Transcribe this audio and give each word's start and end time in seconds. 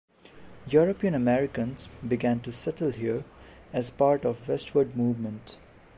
European 0.67 1.13
Americans 1.13 1.85
began 2.07 2.39
to 2.39 2.51
settle 2.51 2.89
here 2.89 3.23
as 3.71 3.91
part 3.91 4.25
of 4.25 4.49
westward 4.49 4.97
movement. 4.97 5.57